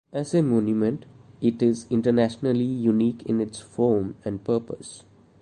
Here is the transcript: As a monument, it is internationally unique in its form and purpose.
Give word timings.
As 0.11 0.33
a 0.33 0.41
monument, 0.41 1.05
it 1.41 1.61
is 1.61 1.85
internationally 1.91 2.65
unique 2.65 3.21
in 3.27 3.39
its 3.39 3.59
form 3.59 4.15
and 4.25 4.43
purpose. 4.43 5.03